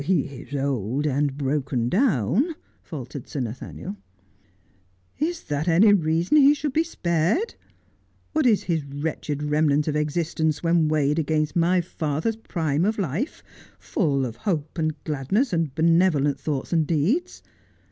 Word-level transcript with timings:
'He 0.01 0.21
is 0.21 0.55
old 0.55 1.05
and 1.05 1.37
broken 1.37 1.87
down,' 1.87 2.55
faltered 2.81 3.27
Sir 3.27 3.39
Nathaniel. 3.39 3.91
102 3.91 3.99
Just 3.99 4.01
as 4.01 4.47
I 4.47 5.21
Am,' 5.21 5.29
Is 5.29 5.43
that 5.43 5.67
any 5.67 5.93
reason 5.93 6.37
he 6.37 6.55
should 6.55 6.73
be 6.73 6.83
spared? 6.83 7.53
What 8.33 8.47
is 8.47 8.63
his 8.63 8.83
wretched 8.83 9.43
remnant 9.43 9.87
of 9.87 9.95
existence 9.95 10.63
when 10.63 10.87
weighed 10.87 11.19
against 11.19 11.55
my 11.55 11.81
father's 11.81 12.35
prime 12.37 12.83
of 12.83 12.97
life— 12.97 13.43
full 13.77 14.25
of 14.25 14.37
hope 14.37 14.79
and 14.79 14.95
gladness 15.03 15.53
and 15.53 15.75
benevolent 15.75 16.39
thoughts 16.39 16.73
and 16.73 16.87
deeds? 16.87 17.43